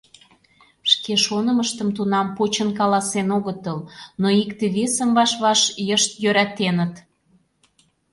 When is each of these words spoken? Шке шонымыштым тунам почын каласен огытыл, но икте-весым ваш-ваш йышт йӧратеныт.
Шке 0.91 1.13
шонымыштым 1.25 1.89
тунам 1.95 2.27
почын 2.37 2.69
каласен 2.79 3.27
огытыл, 3.37 3.77
но 4.21 4.27
икте-весым 4.41 5.09
ваш-ваш 5.17 5.61
йышт 5.87 6.11
йӧратеныт. 6.23 6.93